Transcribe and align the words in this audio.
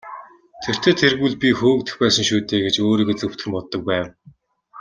Тэртэй 0.63 0.93
тэргүй 1.01 1.29
л 1.31 1.37
би 1.41 1.49
хөөгдөх 1.59 1.95
байсан 2.01 2.25
шүү 2.27 2.39
дээ 2.49 2.61
гэж 2.65 2.75
өөрийгөө 2.87 3.15
зөвтгөн 3.17 3.51
боддог 3.55 3.81
байв. 3.89 4.05